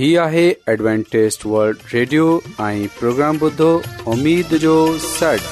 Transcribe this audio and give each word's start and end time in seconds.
هي 0.00 0.08
آهي 0.24 0.42
ॲಡ್وانٽيست 0.80 1.42
world 1.52 1.80
radio 1.94 2.26
۽ 2.66 2.84
programme 2.98 3.38
بدو 3.40 3.66
اميد 4.12 4.52
جو 4.60 4.74
سٽ 5.06 5.48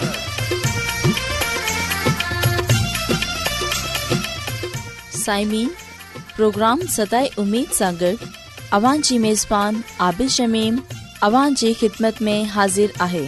سائمين 5.16 5.69
پروگرام 6.37 6.84
سداي 6.95 7.29
اميد 7.45 7.74
سان 7.80 7.96
اوان 8.79 9.04
جي 9.08 9.19
ميزبان 9.26 9.82
عابد 10.06 10.32
شميم 10.37 10.80
اوان 11.29 11.59
جي 11.65 11.73
خدمت 11.83 12.25
۾ 12.30 12.39
حاضر 12.55 12.96
آهي 13.09 13.23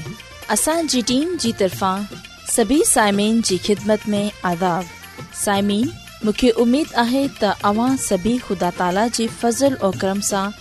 اسان 0.56 0.90
جي 0.94 1.02
ٽيم 1.12 1.36
جي 1.44 1.52
طرفان 1.64 2.08
سڀي 2.56 2.80
سائمين 2.94 3.44
جي 3.50 3.60
خدمت 3.68 4.08
۾ 4.16 4.22
آداب 4.54 4.96
سائمين 5.44 5.92
مونکي 6.24 6.52
اميد 6.66 6.96
آهي 7.06 7.26
ته 7.44 7.70
اوان 7.74 8.02
سڀي 8.08 8.34
خدا 8.48 8.74
تالا 8.82 9.06
جي 9.20 9.28
فضل 9.42 9.78
۽ 9.92 9.96
کرم 10.06 10.26
سان 10.32 10.60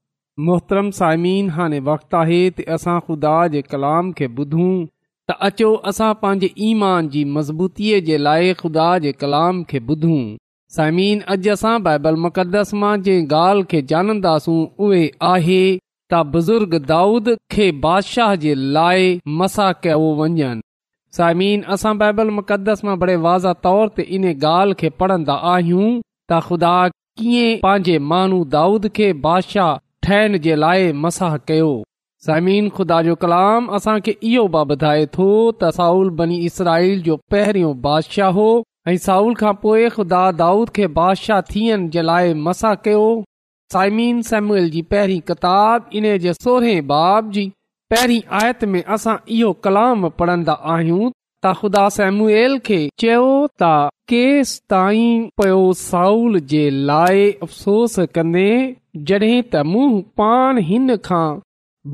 मोहतरम 0.45 0.87
साइमिन 0.97 1.49
हाणे 1.55 1.79
वक़्तु 1.87 2.17
आहे 2.19 2.37
त 2.49 2.63
असां 2.75 2.99
ख़ुदा 3.07 3.33
जे 3.55 3.61
कलाम 3.71 4.05
खे 4.19 4.27
ॿुधूं 4.37 4.69
त 5.31 5.35
अचो 5.47 5.67
असां 5.91 6.11
पंहिंजे 6.21 6.47
ईमान 6.67 7.09
जी 7.15 7.23
मज़बूतीअ 7.33 7.99
जे 8.07 8.17
लाइ 8.27 8.53
ख़ुदा 8.61 8.87
जे 9.03 9.11
कलाम 9.23 9.59
खे 9.73 9.79
ॿुधूं 9.89 10.21
साइमन 10.77 11.21
अॼु 11.35 11.51
असां 11.55 11.73
बाइबल 11.89 12.15
मुक़दस 12.25 12.71
मां 12.83 12.93
जंहिं 13.07 13.27
ॻाल्हि 13.41 13.67
खे 13.73 13.81
जाणंदासूं 13.93 14.57
उहे 14.87 15.03
आहे 15.33 15.59
त 16.13 16.23
बुज़ुर्ग 16.37 16.73
दाऊद 16.93 17.29
खे 17.57 17.69
बादशाह 17.85 18.33
जे 18.45 18.55
लाइ 18.79 19.05
मसा 19.43 19.69
कयो 19.85 20.09
वञनि 20.21 20.49
साइमन 21.19 21.63
असां 21.77 21.93
बाइबल 22.01 22.33
मुक़दस 22.39 22.83
मां 22.89 22.95
बड़े 23.05 23.15
वाज़ा 23.27 23.53
तौर 23.67 23.93
ते 23.99 24.07
इन 24.17 24.27
ॻाल्हि 24.33 24.81
खे 24.81 24.91
पढ़ंदा 25.05 25.37
आहियूं 25.53 25.87
त 26.03 26.43
ख़ुदा 26.49 26.75
कीअं 27.21 27.63
पंहिंजे 27.69 27.97
माण्हू 28.11 28.41
दाऊद 28.59 28.89
खे 28.99 29.09
बादशाह 29.29 29.73
ठहण 30.03 30.37
जे 30.43 30.55
लाइ 30.55 30.91
मसाह 31.05 31.35
कयो 31.49 31.69
सायमन 32.25 32.69
खुदा 32.77 33.01
जो 33.05 33.15
कलाम 33.21 33.69
असांखे 33.75 34.13
इहो 34.29 34.47
बि 34.55 34.59
ॿुधाए 34.73 35.05
थो 35.17 35.27
त 35.61 35.71
साउल 35.77 36.09
बनी 36.21 36.35
इसराईल 36.49 37.01
जो 37.07 37.17
पहिरियों 37.33 37.73
बादशाह 37.85 38.31
हो 38.39 38.47
ऐं 38.91 38.97
साउल 39.05 39.33
खां 39.41 39.53
पोइ 39.63 39.89
ख़ुदा 39.97 40.21
दाऊद 40.41 40.69
खे 40.77 40.87
बादशाह 40.99 41.41
थियण 41.49 41.87
जे 41.95 42.01
लाइ 42.09 42.33
मसाह 42.49 42.75
कयो 42.87 43.03
सायमीन 43.77 44.21
सैम्युएल 44.29 44.69
जी 44.77 44.81
पहिरीं 44.93 45.19
किताब 45.31 45.97
इन 46.01 46.07
जे 46.27 46.33
सोरहें 46.39 46.87
बाब 46.93 47.31
जी 47.37 47.45
पहिरीं 47.93 48.21
आयत 48.43 48.63
में 48.73 48.83
असां 48.97 49.15
इहो 49.37 49.51
कलाम 49.67 50.09
पढ़ंदा 50.21 50.57
आहियूं 50.75 51.11
त 51.43 51.51
ख़ुदा 51.59 51.83
खे 52.67 52.77
चयो 53.01 53.29
त 53.61 53.67
केसि 54.11 54.59
ताईं 54.73 55.21
पयो 55.41 55.61
साउल 55.83 56.39
जे 56.51 56.63
लाइ 56.89 57.23
अफ़सोस 57.45 57.95
कंदे 58.17 58.49
जॾहिं 59.11 59.37
त 59.45 59.63
मूं 59.69 59.87
पाण 60.21 60.59
हिन 60.67 60.95
खां 61.07 61.31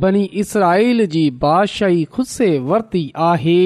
बनी 0.03 0.23
इसराईल 0.43 1.05
जी 1.13 1.21
बादशाही 1.45 2.03
ख़ुस्े 2.17 2.49
वरती 2.71 3.03
आहे 3.27 3.59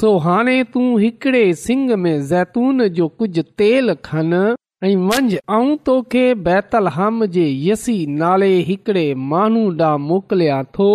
सो 0.00 0.10
हाणे 0.26 0.56
तूं 0.74 0.86
हिकिड़े 1.04 1.44
सिंग 1.62 1.90
में 2.04 2.18
ज़ैतून 2.32 2.88
जो 2.98 3.08
कुझु 3.20 3.42
तेल 3.62 3.94
खन 4.08 4.34
ऐं 4.84 4.96
मंझि 5.06 5.36
ऐं 5.60 5.76
तोखे 5.90 6.26
बैतल 6.50 6.88
हम 6.98 7.24
जे 7.38 7.46
यसी 7.70 7.96
नाले 8.22 8.52
हिकड़े 8.72 9.06
माण्हू 9.32 9.64
ॾांहुं 9.78 10.04
मोकिलिया 10.08 10.62
थो 10.78 10.90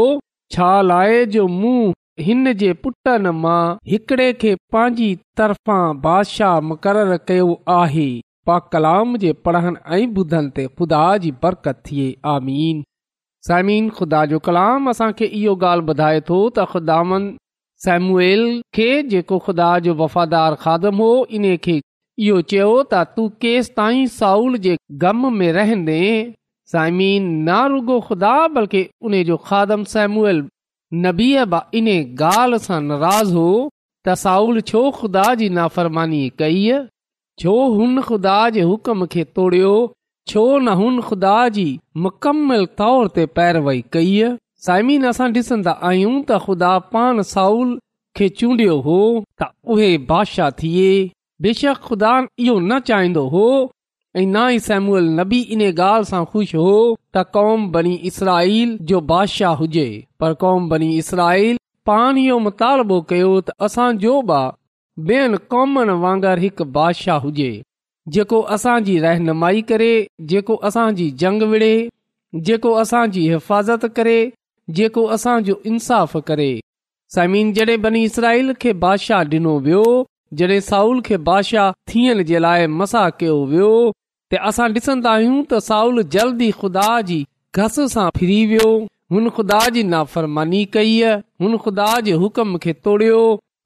छा 0.57 0.71
लाइ 0.91 1.25
जो 1.37 1.47
मूं 1.59 1.77
हिन 2.25 2.43
जे 2.61 2.71
पुटनि 2.85 3.31
मां 3.43 3.59
हिकड़े 3.91 4.27
खे 4.43 4.53
पंहिंजी 4.75 5.09
तरफ़ां 5.39 6.01
बादशाह 6.05 6.59
मुक़रर 6.71 7.15
कयो 7.31 7.47
आहे 7.75 8.07
पा 8.49 8.57
कलाम 8.75 9.17
जे 9.23 9.33
पढ़नि 9.47 9.73
ऐं 9.95 10.15
ॿुधनि 10.23 10.53
ते 10.59 10.65
ख़ुदा 10.79 11.01
जी 11.25 11.31
बरकत 11.45 11.81
थिए 11.89 12.07
आमीन 12.33 12.83
साइमीन 13.49 13.89
ख़ुदा 13.99 14.23
जो 14.31 14.39
कलाम 14.47 14.89
असांखे 14.93 15.29
इहो 15.39 15.55
ॻाल्हि 15.67 15.87
ॿुधाए 15.95 16.19
थो 16.29 16.39
त 16.43 16.65
ख़ुदान 16.73 17.29
सेमुएल 17.85 18.45
खे 18.77 18.89
जेको 19.13 19.39
ख़ुदा 19.47 19.69
जो 19.87 19.93
वफ़ादार 20.01 20.57
खादम 20.65 21.03
हो 21.05 21.11
इन 21.39 21.49
खे 21.67 21.77
इहो 22.25 22.41
चयो 22.53 22.71
त 22.93 23.17
तू 23.17 23.27
केसि 23.45 23.73
ताईं 23.81 24.05
साउल 24.19 24.59
जे 24.67 24.75
ग़म 25.05 25.27
में 25.41 25.49
रहंदे 25.59 26.01
साइमीन 26.73 27.29
न 27.31 27.61
रुगो 27.75 27.99
ख़ुदा 28.09 28.33
बल्कि 28.57 28.83
उन 29.09 29.21
जो 29.29 29.37
खादम 29.47 29.85
सेमुएल 29.93 30.43
नबीआ 30.99 31.59
इन 31.79 31.85
ॻाल्हि 31.87 32.57
सां 32.63 32.79
नाराज़ 32.85 33.33
हो 33.33 33.49
त 34.05 34.15
साउल 34.21 34.61
छो 34.69 34.79
खुदा 34.97 35.23
जी 35.41 35.47
नाफ़रमानी 35.57 36.19
कई 36.39 36.63
छो 37.43 37.53
हुन 37.75 38.01
ख़ुदा 38.07 39.89
छो 40.31 40.41
न 40.59 40.99
ख़ुदा 41.05 41.35
जी 41.53 41.63
मुकमल 42.05 42.65
तौर 42.81 43.07
ते 43.15 43.25
पैरवई 43.37 43.81
कई 43.97 44.11
साइमिन 44.65 45.07
असां 45.11 45.29
डि॒संदा 45.37 45.71
आहियूं 45.91 46.11
त 46.17 46.39
ख़ुदा 46.43 46.73
पान 46.95 47.21
साउल 47.29 47.71
खे 48.19 48.27
चूंडि॒यो 48.41 48.75
हो 48.89 48.99
त 49.41 49.49
उहे 49.75 49.89
बादशाह 50.11 50.49
थिए 50.61 50.91
बेशक 51.47 51.81
खुदा 51.87 52.11
इहो 52.25 52.59
न 52.59 52.79
चाहिंदो 52.91 53.23
हो 53.35 53.47
ऐं 54.17 54.25
ना 54.27 54.47
इसैमूअल 54.49 55.03
नबी 55.19 55.39
इन 55.55 55.61
ॻाल्हि 55.79 56.05
सां 56.05 56.23
ख़ुशि 56.31 56.57
हो 56.57 56.71
त 57.15 57.17
क़ौम 57.35 57.67
बनी 57.71 57.93
इसराल 58.07 58.77
जो 58.89 58.99
बादशाह 59.11 59.53
हुजे 59.59 59.85
पर 60.19 60.33
कौम 60.41 60.67
बनी 60.69 60.89
इसराईल 60.97 61.57
पाण 61.85 62.17
इहो 62.23 62.39
मुतालबो 62.47 62.97
कयो 63.11 63.29
त 63.41 63.55
असांजो 63.67 64.15
बि 64.31 64.41
ॿियनि 65.11 65.37
कौमनि 65.53 65.93
वांगर 66.01 66.39
हिकु 66.45 66.65
बादशाह 66.79 67.19
हुजे 67.27 67.49
जेको 68.15 68.41
असांजी 68.57 68.97
रहनुमाई 69.05 69.61
करे 69.69 69.91
जेको 70.33 70.55
असांजी 70.71 71.09
जंग 71.23 71.45
विड़े 71.53 71.71
जेको 72.49 72.73
असांजी 72.83 73.21
हिफ़ाज़त 73.35 73.85
करे 73.99 74.17
जेको 74.81 75.05
असांजो 75.19 75.55
इंसाफ़ 75.71 76.17
करे 76.31 76.49
समीन 77.15 77.53
जॾहिं 77.53 77.81
बनी 77.87 78.03
इसराईल 78.11 78.53
खे 78.61 78.73
बादशाह 78.83 79.23
ॾिनो 79.37 79.57
वियो 79.69 79.85
जॾहिं 80.41 80.59
साउल 80.71 81.01
खे 81.09 81.17
बादशाह 81.31 81.71
थियण 81.93 82.23
जे 82.31 82.39
लाइ 82.49 82.67
मसा 82.79 83.07
कयो 83.19 83.39
वियो 83.55 83.73
त 84.31 84.39
असां 84.49 84.67
ॾिसंदा 84.79 85.11
आहियूं 85.19 85.37
त 85.51 85.57
साउल 85.67 86.01
जल्दी 86.15 86.47
ख़ुदा 86.59 86.89
जी 87.07 87.17
घस 87.61 87.77
सां 87.93 88.03
फिरी 88.19 88.37
वियो 88.51 88.65
हुन 89.15 89.29
ख़ुदा 89.37 89.61
जी 89.77 89.81
नाफ़रमानी 89.93 90.59
कई 90.75 90.91
हुन 91.45 91.55
ख़ुदा 91.63 91.87
जे 92.07 92.13
हुकम 92.21 92.53
खे 92.65 92.73
तोड़ियो 92.87 93.17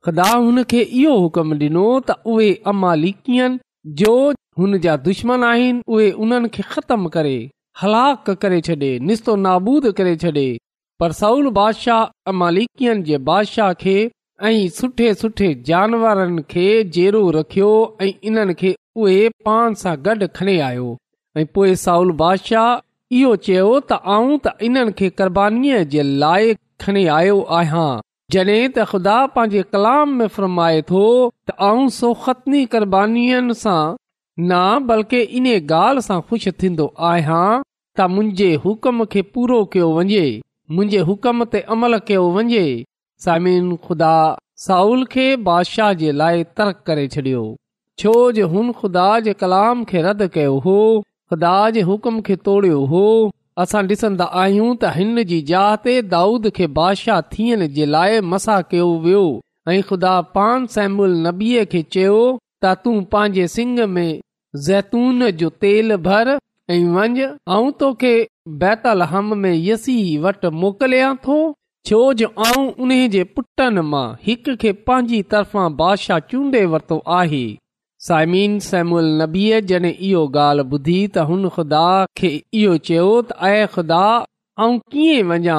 ख़ुदा 0.08 0.30
हुन 0.32 0.64
खे 0.72 0.80
इहो 1.02 1.14
हुकम 1.26 1.52
ॾिनो 1.60 1.84
त 2.08 2.32
उहे 2.36 2.48
अमालिकियन 2.74 3.58
जो 4.02 4.14
हुन 4.62 4.74
जा 4.88 4.96
दुश्मन 5.08 5.46
आहिनि 5.52 5.84
उहे 5.98 6.08
उन्हनि 6.28 6.50
खे 6.58 6.66
ख़तम 6.72 7.06
करे 7.18 7.36
हलाक 7.84 8.32
करे 8.46 8.60
छॾे 8.70 8.92
निस्तो 9.12 9.36
नाबूद 9.46 9.90
करे 10.00 10.16
छॾे 10.26 10.48
पर 11.04 11.16
साउल 11.22 11.52
बादशाह 11.60 12.32
अमालिकियन 12.34 13.04
जे 13.12 13.22
बादशाह 13.30 13.74
खे 13.86 13.94
ऐं 14.08 14.58
सुठे 14.80 15.14
सुठे 15.22 15.52
जानवरनि 15.72 16.46
खे 16.56 16.66
जेरो 16.98 17.24
रखियो 17.40 17.72
ऐं 18.08 18.12
इन्हनि 18.32 18.58
खे 18.64 18.74
उहे 19.04 19.24
पाण 19.46 19.74
सां 19.80 19.94
गॾु 20.06 20.28
खणे 20.36 20.54
आयो 20.68 20.84
ऐं 21.40 21.46
पोइ 21.56 21.72
साउल 21.86 22.12
बादशाह 22.22 22.70
इहो 23.22 23.32
चयो 23.48 23.64
त 23.88 23.96
आऊं 24.16 24.38
त 24.46 24.54
इन्हनि 24.68 24.94
खे 25.02 25.82
जे 25.96 26.06
लाइ 26.24 26.54
खणी 26.84 27.04
आयो 27.18 27.36
आहियां 27.58 27.90
जड॒हिं 28.36 28.64
त 28.76 28.86
ख़ुदा 28.92 29.16
पंहिंजे 29.34 29.64
कलाम 29.76 30.14
में 30.22 30.28
फर्माए 30.38 30.82
थो 30.92 31.02
त 31.50 31.58
आऊं 31.72 31.90
सोखतनी 31.98 32.62
क़ुरीअ 32.78 33.52
सां 33.64 33.82
न 34.40 34.62
बल्कि 34.94 35.20
इन 35.42 35.52
ॻाल्हि 35.58 36.06
सां 36.08 36.20
ख़ुशि 36.30 36.56
थींदो 36.64 36.88
आहियां 37.10 37.42
त 37.58 38.08
मुंहिंजे 38.16 38.50
हुकम 38.68 39.06
खे 39.18 39.26
पूरो 39.36 39.60
कयो 39.76 39.92
वञे 40.00 40.24
मुंहिंजे 40.78 41.04
हुकम 41.12 41.44
ते 41.58 41.66
अमल 41.78 42.00
कयो 42.12 42.24
वञे 42.40 42.64
सामिन 43.28 43.70
ख़ुदा 43.86 44.16
साउल 44.70 45.06
खे 45.16 45.28
बादशाह 45.52 45.94
जे 46.04 46.16
लाइ 46.24 46.48
तर्क 46.62 46.84
करे 46.90 47.08
छॾियो 47.18 47.46
छोज 48.02 48.40
हुन 48.54 48.72
ख़ुदा 48.78 49.10
जे 49.26 49.34
कलाम 49.42 49.84
खे 49.90 50.02
रद्द 50.06 50.24
कयो 50.34 50.56
हो 50.64 50.80
ख़ुदा 51.32 51.52
जे 51.78 51.82
हुकुम 51.90 52.20
खे 52.30 52.36
तोड़ियो 52.48 52.80
हो 52.94 53.04
असां 53.64 53.84
डि॒सन्दा 53.92 54.26
आहियूं 54.42 54.66
त 54.74 54.90
हिन 54.96 55.22
जी 55.30 55.38
जाते 55.52 55.94
दाऊद 56.16 56.50
खे 56.58 56.68
बादशाह 56.80 57.22
थियण 57.36 57.64
जे 57.80 57.86
लाइ 57.94 58.20
मसा 58.34 58.58
कयो 58.74 58.90
वियो 59.08 59.22
खुदा 59.92 60.14
पान 60.40 60.66
सैमुल 60.76 61.16
नबीअ 61.28 61.64
खे 61.76 61.84
चयो 61.98 62.18
त 62.18 62.74
तूं 62.84 62.98
पंहिंजे 63.16 63.48
सिङ 63.58 63.72
में 63.94 64.10
ज़ैतून 64.68 65.30
जो 65.44 65.52
तेल 65.66 65.96
भर 66.12 66.34
ऐं 66.36 66.82
वञ 67.00 67.30
ऐं 67.32 67.72
तोखे 67.84 68.14
बैतल 68.66 69.08
हम 69.16 69.36
में 69.46 69.52
यसी 69.70 69.98
वटि 70.28 70.50
मोकिलिया 70.66 71.14
थो 71.28 71.40
छोजो 71.92 72.34
आऊं 72.50 72.68
उन 72.88 72.94
जे 73.18 73.24
पुटनि 73.38 73.88
मां 73.94 74.08
हिक 74.30 74.56
खे 74.66 74.76
पंहिंजी 74.92 75.24
तरफ़ां 75.36 75.70
बादिशाह 75.84 76.26
चूंडे 76.34 76.66
वरितो 76.76 77.02
आहे 77.22 77.44
साइमिन 78.06 78.58
सेम 78.64 78.92
उल 78.96 79.06
नबीअ 79.20 79.60
जॾहिं 79.70 79.90
इहो 80.08 80.24
ॻाल्हि 80.42 80.66
ॿुधी 80.74 80.98
त 81.14 81.22
हुन 81.30 81.48
ख़ुदा 81.56 81.86
खे 82.20 82.30
इहो 82.64 82.74
चयो 82.90 83.06
त 83.30 83.38
ऐ 83.54 83.66
ख़ुदा 83.76 84.02
आऊं 84.66 84.76
कीअं 84.96 85.30
वञा 85.32 85.56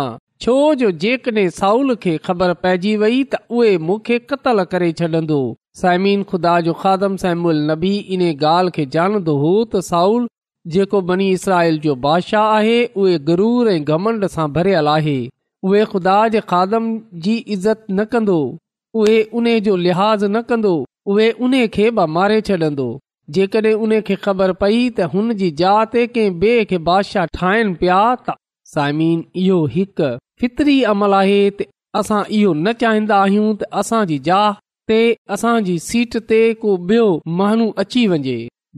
छो 0.47 0.55
जो 0.85 0.91
जेकॾहिं 1.07 1.49
साउल 1.59 1.95
खे 2.07 2.13
ख़बर 2.31 2.53
पइजी 2.69 2.93
वई 3.03 3.19
त 3.35 3.41
उहे 3.61 3.73
मूंखे 3.89 4.19
क़त्लु 4.35 4.67
करे 4.77 4.91
छॾंदो 5.03 5.41
साइमीन 5.83 6.23
ख़ुदा 6.33 6.55
जो 6.71 6.77
खादम 6.87 7.17
साइम 7.27 7.45
नबी 7.75 7.93
इन 8.19 8.23
ॻाल्हि 8.31 8.77
खे 8.81 8.87
ॼाणंदो 9.01 9.37
हो 9.45 9.51
त 9.65 9.83
साउल 9.91 10.31
जेको 10.79 11.01
बनी 11.13 11.29
इसराइल 11.43 11.83
जो 11.89 11.97
बादशाह 12.09 12.55
आहे 12.61 12.79
उहे 13.03 13.19
गरूर 13.33 13.73
ऐं 13.77 13.79
घमंड 13.97 14.31
सां 14.41 14.47
भरियलु 14.59 14.95
आहे 14.99 15.19
उहे 15.71 15.85
ख़ुदा 15.95 16.21
जे 16.37 16.47
खादम 16.55 16.89
जी 17.27 17.39
इज़त 17.57 17.85
न 17.95 18.11
कंदो 18.17 18.39
उहे 19.03 19.19
उन 19.43 19.55
जो 19.71 19.77
लिहाज़ 19.89 20.27
न 20.35 20.51
कंदो 20.53 20.77
उहे 21.13 21.31
उन 21.47 21.53
खे 21.75 21.85
ब 21.97 22.05
मारे 22.15 22.41
छॾंदो 22.49 22.85
जेकॾहिं 23.37 23.73
उन 23.87 24.01
खे 24.07 24.15
ख़बर 24.25 24.53
पई 24.63 24.79
त 24.99 25.09
हुन 25.15 25.33
जी 25.43 25.51
ज 25.61 26.07
कंहिं 26.15 26.31
ॿिए 26.31 26.65
खे 26.71 26.79
बादशाह 26.89 27.27
ठाहिनि 27.39 27.75
पिया 27.83 27.99
त 28.21 28.35
साइमीन 28.75 29.23
इहो 29.43 29.59
हिकु 29.75 30.77
अमल 30.93 31.15
आहे 31.21 31.37
ते 31.61 31.67
असां 32.01 32.19
इहो 32.39 32.51
न 32.55 32.73
चाहिंदा 32.85 33.19
आहियूं 33.27 33.51
त 33.63 33.71
असांजी 35.41 35.77
जीट 35.85 36.17
ते 36.33 36.41
को 36.65 36.75
बि॒यो 36.89 37.07
महनू 37.41 37.65
अची 37.85 38.03
वञे 38.15 38.35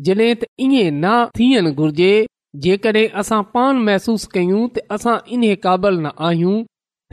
जॾहिं 0.09 0.29
त 0.43 0.51
इएं 0.67 0.91
न 0.93 1.15
थियणु 1.41 1.73
घुर्जे 1.85 2.11
जेकॾहिं 2.67 3.09
असां 3.23 3.41
पान 3.57 3.83
महसूस 3.89 4.29
कयूं 4.37 4.63
त 4.77 4.85
असां 4.99 5.17
इन 5.39 5.49
काबल 5.65 5.99
न 6.05 6.15
आहियूं 6.31 6.57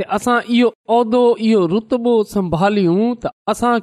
त 0.01 0.10
असां 0.19 0.38
इहो 0.60 0.69
उहिदो 1.00 1.24
इहो 1.50 1.65
रुतबो 1.75 2.15
संभालियूं 2.36 3.01
त 3.25 3.34
असां 3.55 3.74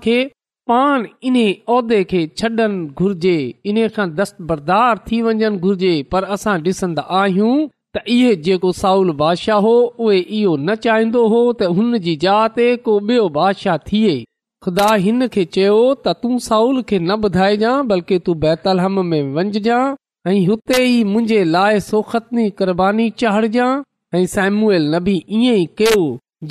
पान 0.72 1.02
पाण 1.04 1.06
इने 1.28 2.02
खे 2.10 2.20
छॾनि 2.38 2.66
घुर्जे 3.02 3.34
इन 3.70 3.76
खां 3.96 4.08
दस्तबरदार 4.20 4.98
थी 5.10 5.20
वञनि 5.22 5.48
घुर्जे 5.66 5.92
पर 6.12 6.24
असां 6.36 6.54
ॾिसंदा 6.68 7.02
आहियूं 7.20 7.56
त 7.96 8.02
इहो 8.14 8.30
जेको 8.46 8.70
साउल 8.80 9.10
बादशाह 9.22 9.58
हो 9.66 9.72
उहो 9.88 10.12
इहो 10.18 10.54
न 10.56 10.74
चाहींदो 10.86 11.24
हो 11.34 11.40
त 11.52 11.68
हुन 11.78 11.98
जी 12.08 12.14
जात 12.26 12.54
ते 12.60 12.68
को 12.88 12.94
ॿियो 13.12 13.26
बादशाह 13.36 13.78
थिए 13.90 14.14
खुदा 14.66 14.88
हिन 15.04 15.28
खे 15.36 15.44
चयो 15.58 15.76
त 15.76 16.16
तूं 16.22 16.38
साउल 16.46 16.80
खे 16.92 16.98
न 17.00 17.18
ॿुधाइजांइ 17.30 17.84
बल्कि 17.92 18.18
तूं 18.28 18.36
बेतल 18.46 18.82
हम 18.86 18.98
में 19.12 19.22
वञजांइ 19.38 19.94
ऐं 20.30 20.40
हुते 20.52 20.80
ई 20.88 20.98
मुंहिंजे 21.12 21.42
लाइ 21.56 21.84
सोखतनी 21.92 22.48
क़ुर्बानी 22.62 23.08
चाढ़जांइ 23.24 23.80
ऐं 24.20 24.26
सैम्यूल 24.38 24.90
नबी 24.98 25.16
ईअं 25.38 25.60
ई 25.62 25.70
कयो 25.82 26.02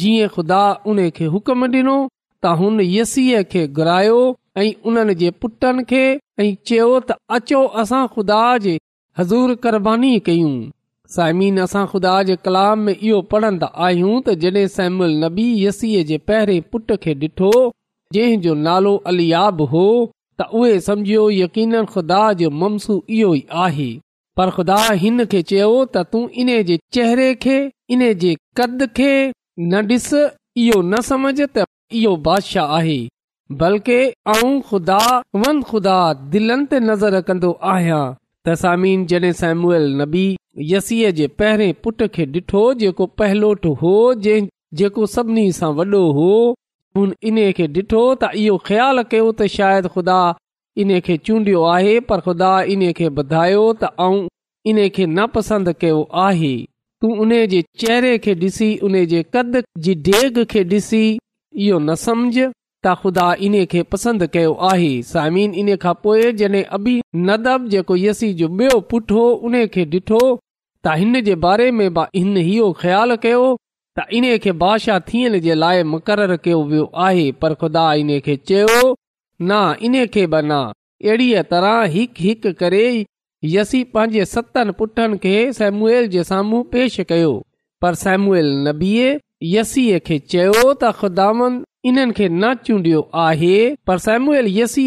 जीअं 0.03 0.33
ख़ुदा 0.37 0.61
उन 0.93 1.07
खे 1.19 1.35
हुकम 1.37 1.71
ॾिनो 1.75 1.99
त 2.43 2.51
हुन 2.59 2.79
यसीअ 2.81 3.41
खे 3.51 3.63
घुरायो 3.77 4.15
ऐं 4.59 4.69
उन्हनि 4.89 5.13
जे 5.21 5.29
पुटनि 5.41 5.83
खे 5.89 6.03
ऐं 6.43 6.53
चयो 6.69 6.85
त 7.01 7.17
अचो 7.37 7.59
असां 7.81 7.99
ख़ुदा 8.13 8.39
जे 8.63 8.71
हज़ूर 9.19 9.53
क़ुर 9.65 9.77
कयूं 10.29 10.53
साइमीन 11.15 11.59
असां 11.65 11.85
ख़ुदा 11.91 12.13
जे 12.29 12.35
कलाम 12.45 12.79
में 12.87 12.93
इहो 12.95 13.19
पढ़ंदा 13.33 13.67
आहियूं 13.87 14.15
त 14.25 14.35
जॾहिं 14.43 14.71
सहमल 14.77 15.13
नबी 15.25 15.45
यसी 15.65 15.91
जे 16.11 16.17
पहिरें 16.31 16.59
पुट 16.73 16.93
खे 17.05 17.13
ॾिठो 17.25 17.51
जंहिंजो 18.17 18.53
नालो 18.69 18.95
अलियाब 19.13 19.61
हो 19.73 19.85
त 20.39 20.47
उहे 20.61 20.79
सम्झियो 20.87 21.29
यकीन 21.37 21.75
ख़ुदा 21.95 22.21
जो 22.41 22.49
ममसू 22.63 22.95
इहो 23.19 23.33
ई 23.41 23.43
आहे 23.67 23.89
पर 24.39 24.49
ख़ुदा 24.57 24.79
हिन 25.05 25.25
खे 25.35 25.41
चयो 25.53 25.69
त 25.83 26.05
तू 26.13 26.23
इन 26.45 26.55
जे 26.71 26.79
चेहरे 26.99 27.29
खे 27.45 27.59
इन 27.97 28.09
जे 28.25 28.33
कद 28.61 28.87
खे 29.01 29.11
न 29.11 29.99
ॾिस 29.99 30.09
इहो 30.63 30.81
न 30.81 31.01
समझ 31.11 31.35
त 31.41 31.67
इहो 31.99 32.15
बादशाह 32.27 32.75
आहे 32.77 32.99
बल्कि 33.61 33.99
आऊं 34.33 34.59
ख़ुदा 34.69 34.97
नज़र 36.79 37.19
कंदो 37.29 37.51
आहियां 37.71 38.03
पहिरें 41.39 41.73
पुट 41.83 42.03
खे 42.15 42.25
ॾिठो 42.39 42.63
जेको 42.83 43.05
पहलोट 43.21 43.65
हो 43.81 43.93
जेको 44.29 45.05
सभिनी 45.15 45.51
सां 45.59 45.71
वॾो 45.81 46.01
हो 46.19 47.05
इन्हे 47.31 47.51
खे 47.59 47.67
ॾिठो 47.79 48.03
त 48.21 48.29
इहो 48.45 48.57
ख़्यालु 48.69 49.03
कयो 49.11 49.27
त 49.31 49.47
शायदि 49.57 49.89
ख़ुदा 49.97 50.19
इन 50.85 50.99
खे 51.09 51.17
चूंडियो 51.29 51.63
आहे 51.75 51.99
पर 52.11 52.19
ख़ुदा 52.29 52.51
इन्हे 52.77 52.93
ॿधायो 53.23 53.63
त 53.83 54.27
इन 54.73 54.87
खे 54.95 55.05
न 55.11 55.25
पसंदि 55.37 55.73
कयो 55.83 56.01
आहे 56.27 56.53
तू 57.03 57.09
उन 57.21 57.31
जे 57.51 57.61
चेहरे 57.83 58.17
खे 58.25 58.33
ॾिसी 58.47 58.69
उन 58.87 59.03
जे 59.13 59.23
कद 59.35 59.63
जी 59.85 59.93
डेग 60.07 60.43
खे 60.51 60.63
ॾिसी 60.75 61.03
इहो 61.59 61.77
न 61.79 61.95
समुझ 62.05 62.35
त 62.83 62.93
ख़ुदा 63.01 63.23
इन 63.47 63.55
खे 63.71 63.81
पसंदि 63.93 64.27
कयो 64.35 64.53
आहे 64.71 64.91
साइम 65.11 65.37
इन 65.63 65.75
खां 65.83 65.93
पोइ 66.03 66.31
जॾहिं 66.39 66.63
अबी 66.77 66.93
नदब 67.27 67.67
जेको 67.73 67.95
यसी 68.05 68.33
जो 68.39 68.47
ॿियो 68.61 68.79
पुट 68.93 69.11
हो 69.17 69.25
उन 69.49 69.57
खे 69.73 69.83
ॾिठो 69.95 70.21
त 70.83 70.95
हिन 71.01 71.21
जे 71.27 71.35
बारे 71.45 71.69
में 71.79 71.93
बि 71.97 72.05
हिन 72.19 72.37
इहो 72.43 72.71
ख़्यालु 72.81 73.17
कयो 73.25 73.43
त 73.99 74.07
इन 74.19 74.25
खे 74.45 74.51
बादशाह 74.63 74.99
थियण 75.11 75.39
जे 75.47 75.55
लाइ 75.65 75.83
मुक़ररु 75.93 76.37
कयो 76.47 76.63
वियो 76.71 76.89
आहे 77.07 77.27
पर 77.43 77.53
ख़ुदा 77.63 77.85
इन 78.05 78.17
खे 78.29 78.35
चयो 78.51 78.81
न 79.41 79.61
इन 79.89 80.05
खे 80.15 80.25
बि 80.35 80.41
न 80.47 80.61
अहिड़ीअ 80.63 81.45
तरह 81.53 81.81
हिकु 81.97 82.23
हिकु 82.29 82.53
करे 82.63 82.83
यसी 83.57 83.83
पंहिंजे 83.93 84.25
सतनि 84.33 84.71
पुटनि 84.81 85.17
खे 85.27 85.37
सेमुएल 85.61 86.07
जे 86.17 86.23
साम्हूं 86.33 86.63
पेश 86.75 86.99
कयो 87.13 87.31
पर 87.85 87.95
सेमुएल 88.05 88.49
नबीअ 88.67 89.07
यसीअ 89.49 89.99
खे 90.07 90.17
चयो 90.31 90.63
त 90.81 90.91
खुदा 90.97 91.27
खे 92.17 92.27
न 92.29 92.53
चूंडियो 92.65 92.99
आहे 93.25 93.53
पर 93.87 93.97
सेमूअल 94.07 94.47
यसी 94.57 94.83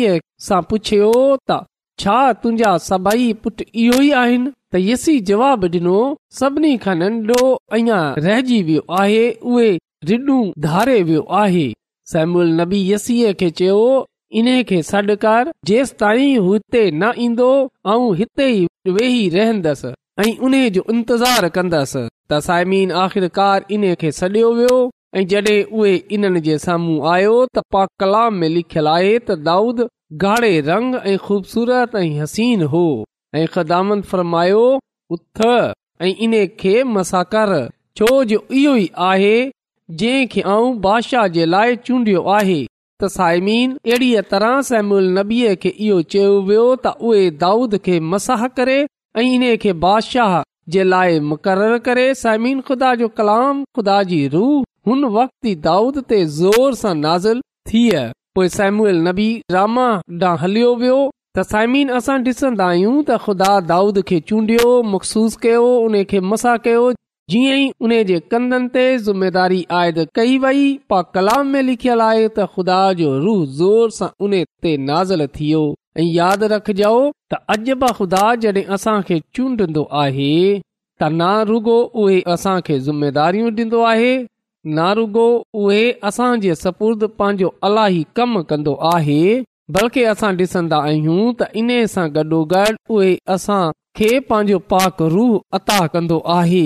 सां 0.49 0.61
पुछियो 0.73 1.09
त 1.13 1.65
छा 2.03 2.17
तुंहिंजा 2.43 2.77
सभई 2.85 3.33
पुटु 3.43 3.65
इहो 3.87 3.99
ई 4.03 4.11
आहिनि 4.23 4.51
त 4.75 4.81
यसी 4.85 5.15
जवाब 5.31 5.67
डि॒नो 5.75 5.97
सभिनी 6.39 6.77
खां 6.85 6.95
नन्ढो 7.03 7.41
अञा 7.79 7.99
रहजी 8.27 8.61
वियो 8.71 8.83
आहे 9.01 9.25
उहे 9.55 9.69
रिडू 10.13 10.39
धारे 10.69 11.01
वियो 11.11 11.27
आहे 11.43 11.67
सेमूल 12.13 12.55
नबी 12.61 12.81
यसीअ 12.93 13.33
खे 13.43 13.51
चयो 13.63 13.79
इन्हे 14.41 14.63
खे 14.71 14.83
सॾु 14.93 15.17
कर 15.27 15.53
जेस 15.73 15.95
ताईं 16.05 16.33
हिते 16.47 16.85
न 17.03 17.13
ईंदो 17.27 17.51
ऐं 17.95 18.01
हिते 18.23 18.49
ई 18.55 18.67
वेही 18.99 19.29
रहंदसि 19.37 19.93
ऐं 20.21 20.37
उन 20.47 20.55
जो 20.75 20.83
इंतज़ारु 20.91 21.49
कंदसि 21.55 22.01
त 22.31 22.39
साइमीन 22.47 22.91
आख़िरकार 23.05 23.65
इन 23.77 23.95
खे 24.01 24.11
सडि॒यो 24.19 24.53
वियो 24.57 24.77
ऐं 25.19 25.25
जडे॒ 25.33 25.77
उहे 25.81 25.95
इन्हनि 26.17 26.41
जे 26.49 26.59
साम्हूं 26.65 27.09
आयो 27.13 27.35
त 27.57 27.63
पा 27.75 27.85
कलाम 28.03 28.35
में 28.43 28.49
लिखियल 28.49 28.89
आहे 28.93 29.11
त 29.19 29.37
दाऊद 29.49 29.83
गाढ़े 30.27 30.53
रंग 30.69 30.95
ऐं 31.13 31.17
खूबसूरत 31.25 31.97
ऐं 32.03 32.21
हसीन 32.21 32.63
हो 32.75 32.85
ऐं 33.41 33.47
ख़त 33.57 34.07
फरमायो 34.13 34.63
उथ 35.19 35.45
ऐं 35.49 36.15
इन्हे 36.29 36.47
खे 36.63 36.77
कर 37.35 37.57
छोजो 37.99 38.39
इहो 38.61 38.77
ई 38.77 38.89
आहे 39.11 39.35
जंहिं 40.05 40.49
आऊं 40.57 40.75
बादशाह 40.89 41.27
जे 41.39 41.45
लाइ 41.57 41.77
चूंडियो 41.89 42.23
आहे 42.39 42.59
त 43.03 43.13
साइमीन 43.19 43.77
अहिड़ीअ 43.85 44.23
तरह 44.35 44.61
समनबीअ 44.73 45.55
खे 45.67 45.75
इहो 45.91 46.01
चयो 46.17 46.41
वियो 46.53 46.69
त 46.79 46.99
उहे 47.11 47.31
दाऊद 47.47 47.81
खे 47.89 48.01
मसाह 48.15 48.51
करे 48.61 48.85
ऐं 49.17 49.23
इन 49.23 49.43
खे 49.63 49.73
बादशाह 49.83 50.33
जे 50.75 50.83
लाइ 50.85 51.19
मुक़ररु 51.33 51.79
करे 51.89 52.05
समीन 52.21 52.61
ख़ुदा 52.69 52.95
जो 53.03 53.09
कलाम 53.19 53.63
ख़ुदा 53.77 54.03
जी 54.13 54.17
रूह 54.29 54.63
हुन 54.89 55.05
वक्त 55.17 55.55
ते 56.11 56.25
ज़ोर 56.39 56.75
सां 56.81 56.95
नाज़िल 57.03 57.41
थिया 57.71 58.01
पोइ 58.39 58.49
नबी 59.09 59.29
रामा 59.53 59.87
ॾांहुं 59.93 60.39
हलियो 60.45 60.75
वियो 60.81 60.97
त 61.37 61.45
साइमीन 61.51 61.93
असां 62.01 62.17
ॾिसंदा 62.27 62.67
आहियूं 62.73 62.97
त 62.97 63.19
ख़ुदा 63.29 63.53
दाऊद 63.71 64.03
खे 64.11 64.19
चूंडियो 64.33 64.67
मखसूस 64.97 65.37
कयो 65.47 65.63
उन 65.85 66.03
खे 66.15 66.21
मसा 66.33 66.57
कयो 66.67 66.83
जीअं 67.37 67.55
ई 67.63 67.71
उन 67.89 67.97
जे 68.11 68.19
कंधनि 68.37 68.71
ते 68.79 68.85
ज़िमेदारी 69.07 69.65
आयद 69.85 70.03
कई 70.21 70.37
वई 70.49 70.67
पा 70.95 71.03
कलाम 71.17 71.55
में 71.57 71.63
लिखियलु 71.71 72.05
आहे 72.11 72.27
त 72.29 72.49
ख़ुदा 72.59 72.81
जो 73.05 73.15
रूह 73.29 73.47
ज़ोर 73.63 73.97
सां 74.01 74.11
उन 74.29 74.39
ते 74.69 74.77
नाज़ल 74.91 75.27
थियो 75.41 75.65
यादि 76.03 76.47
रखजो 76.53 76.95
त 77.33 77.39
अॼु 77.55 77.75
बि 77.81 77.89
ख़ुदा 77.97 78.23
चूंडन्दो 78.45 79.83
आहे 80.03 80.31
त 80.61 81.03
न 81.03 81.23
रुगो 81.51 81.79
आहे 83.87 84.15
न 84.67 84.93
रुगो 84.99 85.27
उहे 85.63 85.81
असांजे 86.09 86.55
सपुर्द 86.65 87.03
पंहिंजो 87.19 87.49
अलाई 87.69 88.05
कम 88.17 88.35
कंदो 88.53 88.75
आहे 88.93 89.21
बल्कि 89.77 90.03
असां 90.15 90.33
डि॒सन्दा 90.41 90.79
आहियूं 90.89 91.31
त 91.43 91.49
इन 91.63 91.71
सां 91.95 92.07
गॾोगॾु 92.17 92.65
उहे 92.97 93.11
असां 93.37 93.61
खे 94.01 94.09
पंहिंजो 94.31 94.59
पाक 94.75 95.03
रूह 95.17 95.59
अता 95.61 95.79
कंदो 95.97 96.19
आहे 96.39 96.65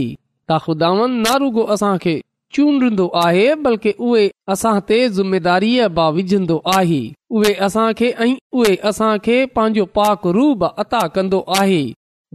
त 0.50 0.60
ख़ुदा 0.66 0.92
न 1.02 1.34
रुगो 1.44 1.64
असांखे 1.76 2.16
चूंडन्दो 2.54 3.06
आहे 3.24 3.54
बल्कि 3.64 3.92
उहे 4.08 4.28
असां 4.52 4.74
ते 4.90 4.98
ज़िमेदारीअ 5.16 5.88
विझंदो 6.18 6.60
आहे 6.74 7.00
उहे 7.40 7.52
असां 7.66 7.88
खे 8.00 8.10
ऐं 8.26 8.30
उहे 8.60 8.74
असां 8.90 9.10
खे 9.26 9.36
पंहिंजो 9.58 9.84
पाक 9.98 10.26
रूब 10.36 10.64
अता 10.70 11.00
कंदो 11.18 11.40
आहे 11.58 11.80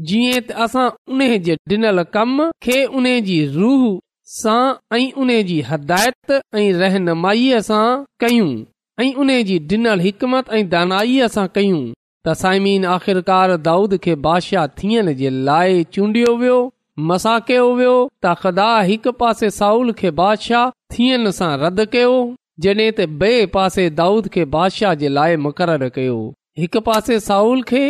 जीअं 0.09 0.41
त 0.49 0.51
असां 0.65 0.85
उन 1.15 1.21
जे 1.47 1.55
ॾिनल 1.73 2.03
कम 2.17 2.35
खे 2.67 2.77
उन्हे 2.99 3.15
जी 3.29 3.39
रूह 3.55 3.83
सां 4.35 4.61
ऐं 4.99 5.07
उन 5.25 5.31
जी 5.51 5.57
हिदायत 5.71 6.31
ऐं 6.61 6.67
रहनुमाईअ 6.83 7.61
सां 7.69 7.85
कयूं 8.25 8.51
ऐं 9.05 9.09
उन 9.25 9.31
जी 9.51 9.57
हिकमत 10.05 10.53
ऐं 10.59 10.67
दानाईअ 10.75 11.27
सां 11.37 11.47
कयूं 11.57 11.83
त 12.27 12.35
साइमीन 12.43 12.85
आख़िरकार 12.97 13.55
दाऊद 13.69 13.97
खे 14.03 14.15
बादशाह 14.27 14.67
थियण 14.81 15.11
जे 15.23 15.29
लाइ 15.49 15.83
चूंडियो 15.97 16.35
वियो 16.43 16.59
मसा 17.09 17.37
कयो 17.47 17.69
वियो 17.75 17.93
त 18.23 18.31
ख़ुदा 18.39 18.65
हिकु 18.87 19.11
पासे 19.19 19.49
साउल 19.53 19.91
खे 20.01 20.09
बादशाह 20.17 20.65
थियनि 20.95 21.31
सां 21.37 21.47
रदि 21.61 21.85
कयो 21.95 22.11
जॾहिं 22.65 22.91
त 22.97 23.05
ॿिए 23.21 23.45
पासे 23.55 23.85
दाऊद 23.99 24.27
खे 24.35 24.43
बादशाह 24.55 24.93
जे 25.03 25.09
लाइ 25.13 25.37
मुक़ररु 25.45 25.87
कयो 25.95 26.17
हिकु 26.63 26.81
पासे 26.89 27.17
साउल 27.29 27.63
खे 27.71 27.81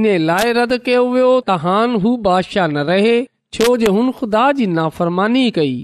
इन 0.00 0.06
लाइ 0.28 0.52
रद्द 0.60 0.76
कयो 0.84 1.00
वियो 1.14 1.32
त 1.40 1.56
हान 1.64 1.98
हू 2.04 2.12
बादशाह 2.28 2.68
न 2.76 2.86
रहे 2.92 3.16
छो 3.58 3.72
जो 3.84 3.92
हुन 3.98 4.12
ख़ुदा 4.20 4.44
जी 4.60 4.66
नाफ़रमानी 4.78 5.44
कई 5.58 5.74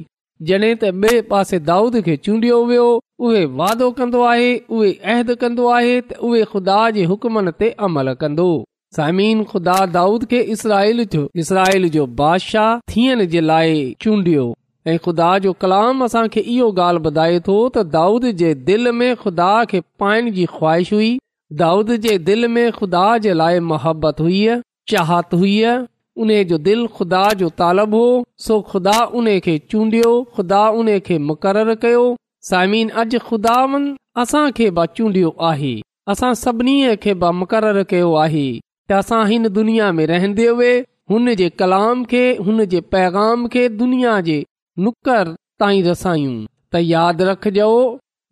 जॾहिं 0.52 0.74
त 0.76 0.94
ॿिए 1.04 1.20
पासे 1.34 1.62
दाऊद 1.74 1.98
खे 2.10 2.16
चूंडियो 2.28 2.62
वियो 2.72 2.86
उहे 3.30 3.42
वादो 3.62 3.90
कंदो 3.98 4.22
आहे 4.34 4.54
उहे 4.78 4.92
अहद 5.12 5.34
कंदो 5.44 5.66
आहे 5.80 6.00
त 6.00 6.24
उहे 6.30 6.44
ख़ुदा 6.54 6.82
जे 7.00 7.10
हुकमनि 7.14 7.56
ते 7.64 7.74
अमल 7.90 8.14
कंदो 8.22 8.50
समीन 8.96 9.42
ख़ुदा 9.48 9.78
दाऊद 9.94 10.24
खे 10.28 10.38
इसराइल 10.54 11.04
थियो 11.12 11.24
इसराल 11.44 11.88
जो 11.96 12.06
बादशाह 12.20 12.68
थियण 12.92 13.24
जे 13.32 13.40
लाइ 13.40 13.74
चूंडियो 14.02 14.44
ऐं 14.86 14.96
खुदा 15.06 15.30
जो 15.46 15.52
कलाम 15.64 16.04
असांखे 16.04 16.40
इहो 16.52 16.68
ॻाल्हि 16.84 17.02
ॿुधाए 17.08 17.40
थो 17.48 17.56
त 17.74 17.82
दाऊद 17.96 18.24
जे 18.42 18.52
दिल 18.70 18.90
में 19.00 19.08
ख़ुदा 19.24 19.48
खे 19.72 19.80
पाइण 20.04 20.30
जी 20.38 20.46
ख़्वाहिश 20.52 20.92
हुई 20.92 21.10
दाऊद 21.62 21.92
जे 22.06 22.14
दिल 22.28 22.48
में 22.54 22.64
ख़ुदा 22.78 23.02
जे 23.26 23.32
लाइ 23.42 23.58
मोहबत 23.72 24.20
हुई 24.26 24.38
चाहत 24.92 25.34
हुई 25.42 25.52
उन 26.24 26.30
जो 26.52 26.56
दिलि 26.68 26.86
खुदा 26.98 27.22
जो 27.40 27.48
तालब 27.60 27.92
हो 27.96 28.04
सो 28.46 28.60
ख़ुदा 28.70 28.94
उन 29.20 29.28
खे 29.48 29.56
चूंडियो 29.74 30.08
ख़ुदा 30.36 30.62
उन 30.78 30.88
खे 31.08 31.18
मुक़ररु 31.26 31.76
कयो 31.84 32.00
सामिन 32.52 32.90
अॼ 33.02 33.04
ख़ुदा 33.26 33.58
असां 34.24 34.46
खे 34.60 34.70
ब 34.70 34.86
चूंडियो 34.96 35.34
आहे 35.50 35.74
असां 36.16 36.32
सभिनी 36.44 36.74
खे 37.04 37.12
ब 37.12 37.30
मुक़ररु 37.42 37.84
कयो 37.92 38.10
आहे 38.24 38.46
असां 38.96 39.26
हिन 39.28 39.48
दुनिया 39.54 39.90
में 39.92 40.06
रहंदे 40.06 40.46
हुए 40.48 40.72
हुन 41.10 41.34
जे 41.40 41.48
कलाम 41.62 42.04
खे 42.12 42.22
हुन 42.46 42.64
जे 42.74 42.80
पैगाम 42.94 43.46
खे 43.54 43.68
दुनिया 43.80 44.20
जे 44.28 44.36
नुकर 44.86 45.32
ताईं 45.62 45.82
रसायूं 45.88 46.32
त 46.72 46.82
यादि 46.90 47.26
रखजो 47.30 47.68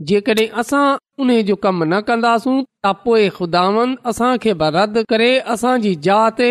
जेकॾहिं 0.09 0.49
असां 0.63 0.85
उन 1.25 1.31
जो 1.51 1.55
कमु 1.67 1.85
न 1.85 2.01
कंदासूं 2.09 2.57
त 2.63 3.05
पोइ 3.05 3.29
ख़ुदावनि 3.37 3.95
असांखे 4.13 4.53
रद्द 4.79 4.99
करे 5.15 5.29
असांजी 5.57 5.95
जात 6.09 6.43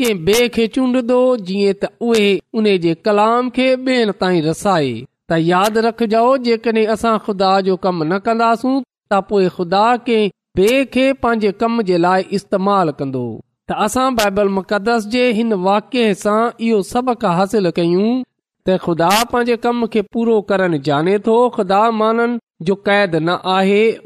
कंहिं 0.00 0.22
ॿिए 0.28 0.46
खे 0.56 0.66
चूंडदो 0.76 1.18
जीअं 1.48 1.74
त 1.82 1.90
उहे 2.10 2.28
उन 2.60 2.70
जे 2.84 2.94
कलाम 3.08 3.50
खे 3.58 3.66
ॿियनि 3.88 4.14
ताईं 4.22 4.42
रसाए 4.46 4.88
त 5.32 5.38
यादि 5.48 5.84
रखिजो 5.88 6.22
जेकॾहिं 6.46 6.86
असां 6.96 7.16
खुदा 7.26 7.50
जो 7.68 7.76
कम 7.86 8.02
न 8.04 8.18
कंदासूं 8.28 8.76
त 9.12 9.20
पोइ 9.32 9.46
ख़ुदा 9.58 9.84
खे 10.08 10.18
पंहिंजे 10.58 11.50
कम 11.60 11.80
जे 11.86 11.96
लाइ 11.98 12.24
इस्तेमाल 12.38 12.90
कंदो 13.00 13.22
वाक्य 15.64 16.14
सां 16.20 16.38
इहो 16.66 16.78
सबक़ 16.90 17.26
हासिल 17.38 17.70
कयूं 17.78 18.10
त 18.10 18.76
ख़ुदा 18.84 19.08
पंहिंजे 19.32 19.56
कम 19.64 19.86
खे 19.94 20.02
पूरो 20.18 20.36
करण 20.52 20.76
जाने 20.90 21.16
थो 21.26 21.34
आहे 21.48 22.38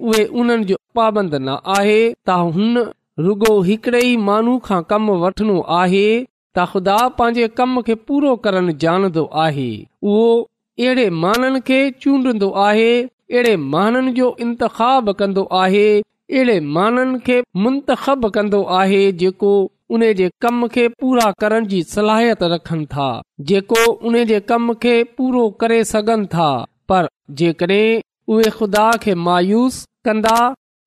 उहो 0.07 0.47
न 0.49 1.59
आहे 1.77 2.01
त 2.01 2.41
हुन 2.57 2.83
रुगो 3.29 3.53
हिकड़े 3.71 3.99
ई 4.09 4.17
माण्हू 4.33 4.57
खां 4.73 4.81
कमु 4.97 5.19
वठनो 5.27 5.59
आहे 5.83 6.05
त 6.09 6.69
ख़ुदा 6.75 6.97
पंहिंजे 7.23 7.49
कम 7.63 7.81
खे 7.93 7.99
पूरो 8.09 8.35
करण 8.47 8.73
जाणंदो 8.89 9.29
आहे 9.49 9.69
उहो 10.15 10.29
अहिड़े 10.43 11.11
माननि 11.27 11.61
खे 11.71 11.83
चूंडंदो 12.03 12.51
आहे 12.69 12.91
अहिड़े 13.09 13.57
माननि 13.77 14.17
जो 14.21 14.35
इंतिखाब 14.51 15.17
कंदो 15.25 15.47
आहे 15.65 15.89
अहिड़े 16.31 16.59
माननि 16.61 17.19
खे 17.27 17.43
منتخب 17.65 18.29
कंदो 18.35 18.63
आहे 18.79 19.01
जेको 19.21 19.53
उन 19.91 20.01
जे 20.19 20.29
कम 20.43 20.67
खे 20.75 20.87
पूरा 21.01 21.31
करण 21.41 21.67
जी 21.67 21.83
सलाहियत 21.95 22.43
रखनि 22.55 22.87
था 22.87 23.09
जेको 23.51 23.85
उन 24.09 24.25
जे 24.33 24.41
कम 24.51 24.73
खे 24.83 24.93
पूरो 25.19 25.49
करे 25.61 25.83
सघनि 25.93 26.27
था 26.35 26.51
पर 26.89 27.09
जेकॾहिं 27.41 28.01
उहे 28.35 28.51
खुदा 28.59 28.91
खे 29.05 29.15
मायूस 29.29 29.85
कंदा 30.05 30.37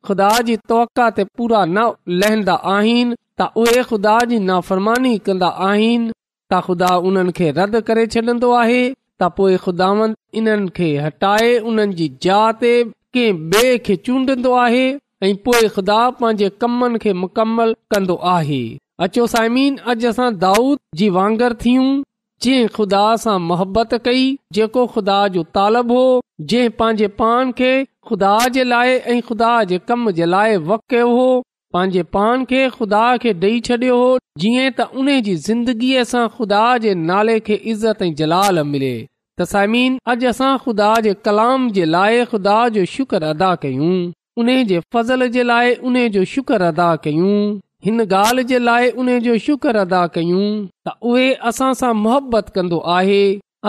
ख़ुदा 0.05 0.29
जी 0.45 0.55
त्वक़ा 0.57 1.09
ते 1.17 1.23
पूरा 1.37 1.63
न 1.65 1.89
लहंदा 2.21 2.53
आहिनि 2.75 3.15
त 3.41 3.47
उहे 3.63 3.83
ख़ुदा 3.89 4.17
जी 4.29 4.39
नाफ़रमानी 4.45 5.17
कंदा 5.27 5.47
आहिनि 5.67 6.09
त 6.11 6.61
ख़ुदा 6.67 6.93
उन्हनि 7.09 7.31
खे 7.39 7.49
रद्द 7.57 7.81
करे 7.89 8.05
छॾंदो 8.13 8.51
आहे 8.63 8.81
त 8.93 9.35
पोइ 9.37 9.57
खे 10.79 10.89
हटाए 11.07 11.53
उन्हनि 11.73 11.93
जी 12.03 12.11
जात 12.27 12.59
ते 12.61 12.73
कंहिं 13.13 13.61
ॿिए 13.61 13.77
खे 13.89 13.97
आहे 14.63 14.89
ऐं 15.25 15.35
पोइ 15.45 15.67
ख़ुदा 15.73 15.95
पंहिंजे 16.19 16.47
कमनि 16.61 16.99
खे 17.01 17.11
मुकमलु 17.23 17.73
कंदो 17.95 18.13
आहे 18.35 18.61
अचो 19.07 19.25
साइमीन 19.33 19.75
अॼु 19.93 20.07
असां 20.11 20.27
दाऊद 20.43 20.79
जी 21.01 21.09
वांगर 21.17 21.53
थियूं 21.63 21.89
जंहिं 22.45 22.69
ख़ुदा 22.77 23.01
सां 23.25 23.35
मोहबत 23.49 23.93
कई 24.07 24.23
जेको 24.59 24.85
ख़ुदा 24.95 25.17
जो 25.35 25.43
तालब 25.57 25.91
हो 25.95 26.01
जंहिं 26.53 26.71
पंहिंजे 26.81 27.09
पान 27.21 27.51
खे 27.59 27.69
ख़ुदा 28.09 28.31
जे 28.55 28.63
लाइ 28.71 28.95
ऐं 29.13 29.19
खुदा 29.27 29.51
जे 29.73 29.79
कम 29.91 30.09
जे 30.21 30.27
लाइ 30.33 30.55
वक 30.71 30.95
हो 31.11 31.27
पंहिंजे 31.75 32.03
पान 32.17 32.45
खे 32.53 32.61
खुदा 32.77 33.01
खे 33.25 33.33
ॾेई 33.43 33.59
छॾियो 33.69 33.97
हो 34.01 34.07
जीअं 34.45 34.65
त 34.79 34.87
उन 35.03 35.11
जी 35.27 35.35
ज़िंदगीअ 35.49 36.07
सां 36.13 36.23
ख़ुदा 36.39 36.63
जे 36.87 36.95
नाले 37.03 37.35
खे 37.51 37.59
इज़त 37.75 38.01
ऐं 38.07 38.09
जलाल 38.23 38.63
मिले 38.73 38.93
त 39.03 39.47
साइमीन 39.53 39.99
अॼु 40.15 40.29
असां 40.33 40.49
ख़ुदा 40.65 40.89
जे 41.09 41.15
कलाम 41.29 41.69
जे 41.79 41.89
लाइ 41.97 42.25
ख़ुदा 42.33 42.57
जो 42.79 42.87
शुक्र 42.97 43.31
अदा 43.35 43.51
कयूं 43.67 43.93
उने 44.41 44.57
जे 44.69 44.79
फज़ल 44.93 45.27
जे 45.33 45.43
लाइ 45.47 45.73
उन 45.87 45.97
जो 46.13 46.23
शुक्र 46.35 46.61
अदा 46.73 46.89
कयूं 47.05 47.33
हिन 47.85 48.01
ॻाल्हि 48.03 48.43
जे 48.51 48.59
लाइ 48.67 48.89
उन 49.01 49.17
जो 49.25 49.37
शुक्र 49.47 49.75
अदा 49.87 49.99
कयूं 50.15 50.45
त 50.87 50.93
उहे 51.11 51.27
असां 51.49 51.69
सां 51.81 51.89
मुहबत 52.05 52.49
कंदो 52.57 52.79
आहे 52.95 53.19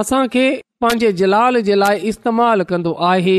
असां 0.02 0.20
खे 0.34 0.44
पंहिंजे 0.84 1.10
जलाल 1.20 1.60
जे 1.68 1.74
लाइ 1.82 2.02
इस्तेमाल 2.12 2.64
कंदो 2.70 2.92
आहे 3.10 3.36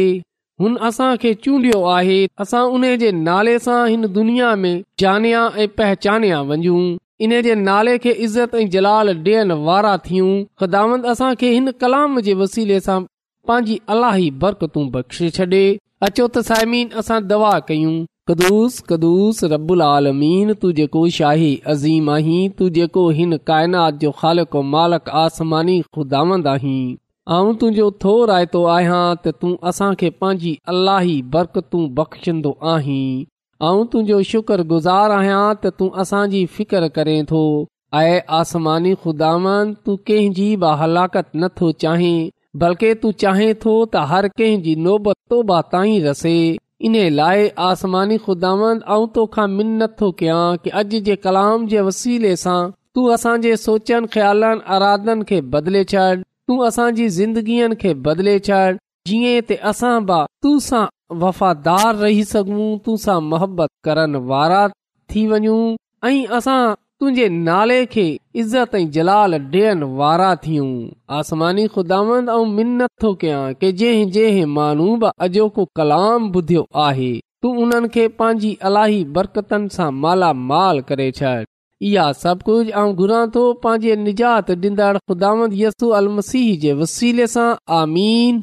हुन 0.64 0.76
असां 0.90 1.10
खे 1.24 1.34
चूंडियो 1.46 1.80
आहे 1.98 2.18
असां 2.46 2.62
उन 2.78 2.88
जे 3.04 3.12
नाले 3.28 3.56
सां 3.68 3.80
हिन 3.94 4.08
दुनिया 4.18 4.52
में 4.66 4.76
जानिया 5.06 5.44
ऐं 5.64 5.68
पहचानिया 5.82 6.42
वञू 6.54 6.78
इन 7.30 7.38
जे 7.50 7.56
नाले 7.68 7.98
खे 8.06 8.16
इज़त 8.28 8.58
ऐं 8.64 8.68
जलाल 8.78 9.14
ॾियण 9.30 9.56
वारा 9.70 9.96
थियूं 10.10 10.32
गिदामंद 10.66 11.10
असां 11.16 11.32
खे 11.44 11.50
हिन 11.60 11.76
कलाम 11.86 12.22
जे 12.30 12.38
वसीले 12.44 12.80
सां 12.90 13.00
पंहिंजी 13.52 13.80
अलाही 13.98 14.28
बरकतू 14.46 14.86
बख़्शे 14.98 15.30
छॾे 15.40 15.64
अचो 16.06 16.24
त 16.36 16.42
सायमीन 16.46 16.90
असां 17.00 17.18
दवा 17.28 17.50
कयूं 17.68 18.32
कदुस 18.94 19.38
आलमीन 19.90 20.50
तूं 20.64 20.72
जेको 20.80 21.04
शाही 21.18 21.52
अज़ीम 21.74 22.10
आहीं 22.16 22.42
तूं 22.60 22.68
जेको 22.78 23.04
हिन 23.20 23.38
काइनात 23.50 24.02
जोमानी 24.02 25.78
ख़ुदांदुंहिंजो 25.98 27.88
थो 28.06 28.16
रायतो 28.34 28.66
आहियां 28.74 29.00
त 29.22 29.36
तूं 29.46 29.54
असांखे 29.74 30.10
पंहिंजी 30.26 30.54
अलाही 30.76 31.16
बरकतूं 31.38 31.86
बख़्शंदो 32.02 32.54
आहीं 32.76 33.08
ऐं 33.72 33.90
तुंहिंजो 33.94 34.22
शुक्रगुज़ार 34.34 35.18
आहियां 35.22 35.42
त 35.62 35.76
तूं 35.82 35.92
असांजी 36.06 36.46
फिकर 36.60 36.92
करें 37.02 37.16
थो 37.34 37.46
ऐं 38.04 38.22
आसमानी 38.44 38.96
ख़ुदांद 39.06 39.76
तूं 39.88 39.98
कंहिंजी 40.12 40.52
बि 40.66 40.76
हलाकत 40.84 41.38
नथो 41.46 41.72
चाहीं 41.86 42.18
बल्कि 42.62 42.94
तू 43.04 43.12
चाहे 43.24 43.54
थो 43.66 43.74
त 43.94 44.06
हर 44.12 44.30
नोबत 44.88 45.16
तोबा 45.34 45.60
रसे 46.10 46.34
इन 46.88 46.96
लाइ 47.18 47.48
आसमानी 47.66 48.18
तोखा 48.28 49.46
ख़ुदा 49.46 49.48
नथो 49.84 50.10
कयां 50.20 50.58
कि 50.66 50.70
अॼु 50.82 51.00
जे 51.08 51.16
कलाम 51.26 51.66
जे 51.74 51.82
वसीले 51.88 52.36
सां 52.44 52.58
तू 52.96 53.06
असांजे 53.18 53.56
सोचनि 53.66 54.08
ख्यालनि 54.16 54.62
अरादन 54.78 55.22
खे 55.30 55.40
बदिले 55.54 55.84
छॾ 55.94 56.06
तूं 56.50 56.58
असांजी 56.68 57.08
ज़िंदगीअ 57.20 57.70
खे 57.84 57.94
बदिले 58.08 58.38
छॾ 58.50 58.60
जीअं 59.12 60.84
वफ़ादार 61.26 61.96
रही 61.96 62.24
सघूं 62.34 62.78
तू 62.86 62.98
सां 63.08 63.20
मोहबत 63.32 63.70
करण 63.88 64.16
वारा 64.34 64.68
थी 64.70 65.26
वञूं 65.34 65.62
ऐं 66.10 66.26
असां 66.38 66.62
तुंहिंजे 67.04 67.28
नाले 67.46 67.78
खे 67.94 68.04
अॼोको 75.26 75.66
कलाम 75.78 76.32
ॿुधियो 76.36 76.66
आहे 76.84 77.14
तूं 77.44 77.56
उन्हनि 77.64 77.88
खे 77.94 78.08
पंहिंजी 78.20 78.58
अलाही 78.72 79.04
बरकतनि 79.20 79.70
सां 79.80 79.92
मालामाल 80.06 80.80
करे 80.92 81.12
छॾ 81.20 81.36
इहा 81.92 82.06
सभु 82.22 82.58
घुरां 83.00 83.26
थो 83.36 83.44
पंहिंजे 83.68 83.96
निजात 84.06 84.52
मसीह 86.20 86.60
जे 86.66 86.74
वसीले 86.84 87.28
सां 87.38 87.50
आमीन 87.82 88.42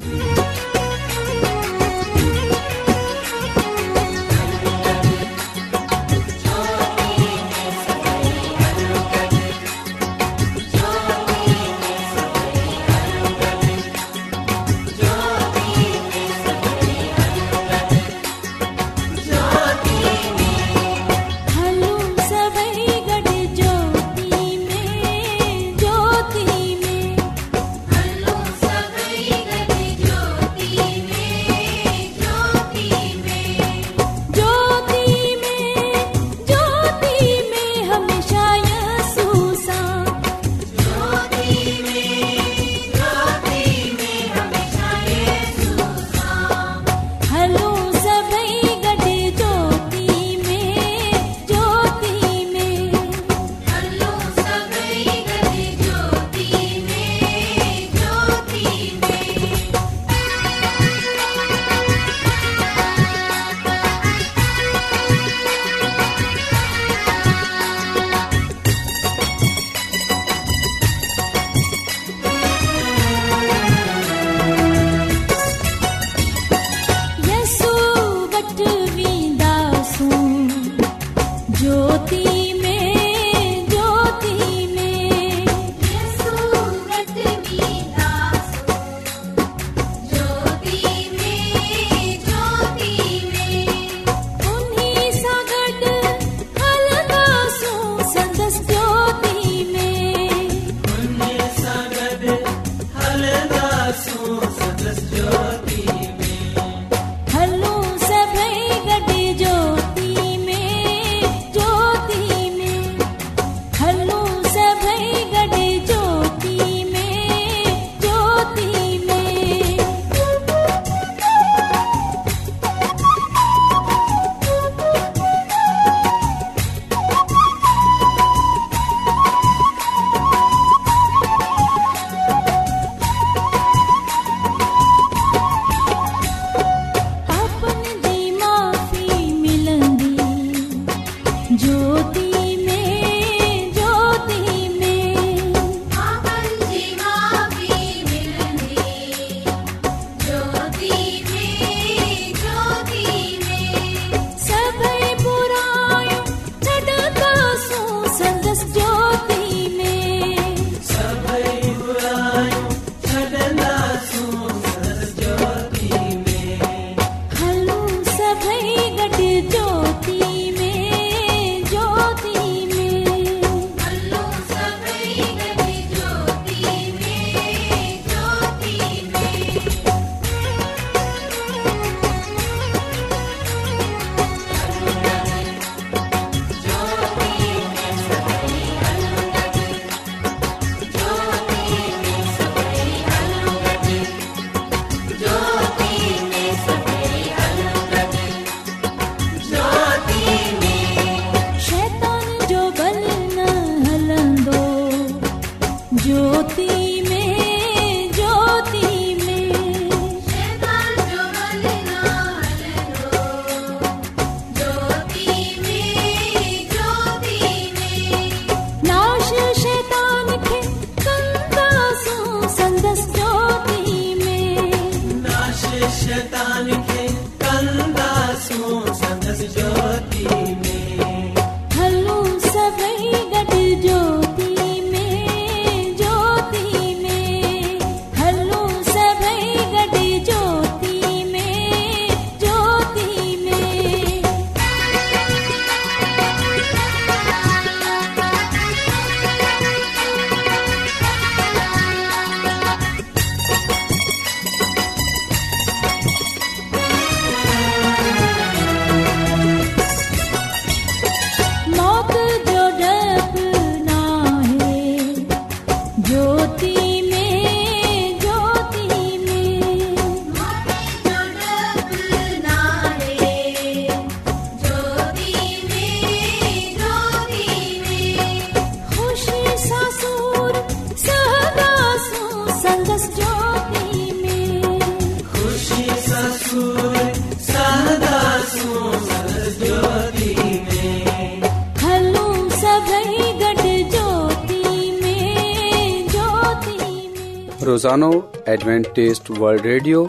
एडवेंटेज़ 297.91 299.19
वल्ड 299.39 299.61
रेडियो 299.65 300.05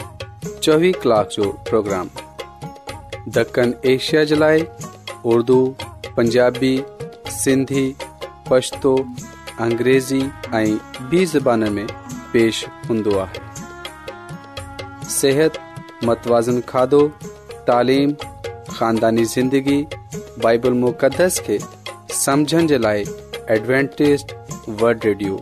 चोवीह 0.63 0.93
कलाक 1.03 1.29
जो 1.37 1.49
प्रोग्राम 1.69 2.11
दखण 3.37 3.73
एशिया 3.93 4.23
जे 4.31 4.37
लाइ 4.37 4.65
उर्दू 5.33 5.57
पंजाबी 6.17 6.75
सिंधी 7.39 7.85
पशतो 8.51 8.95
अंग्रेज़ी 9.67 10.23
بی 11.11 11.25
बि 11.35 11.71
میں 11.75 11.85
پیش 12.33 12.65
पेश 12.87 13.59
صحت 15.19 15.59
متوازن 16.07 16.61
کھادو 16.67 17.07
تعلیم 17.67 18.11
خاندانی 18.79 19.25
زندگی 19.37 19.83
بائبل 20.43 20.73
مقدس 20.87 21.41
کے 21.47 21.59
سمجھن 22.25 22.67
جلائے 22.71 23.05
समझण 23.05 24.81
ورلڈ 24.81 25.05
ریڈیو 25.05 25.37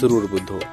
ضرور 0.00 0.22
वल्ड 0.32 0.72